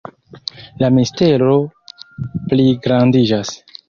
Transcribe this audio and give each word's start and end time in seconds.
La 0.83 0.87
mistero 0.95 1.51
pligrandiĝas. 2.47 3.53